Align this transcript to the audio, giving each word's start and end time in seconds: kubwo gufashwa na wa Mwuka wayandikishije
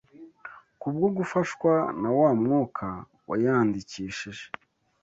kubwo 0.81 1.07
gufashwa 1.17 1.71
na 2.01 2.09
wa 2.19 2.29
Mwuka 2.41 2.87
wayandikishije 3.29 4.45